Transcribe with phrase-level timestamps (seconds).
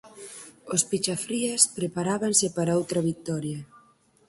[0.73, 3.59] Os pichafrías preparábanse para outra victoria.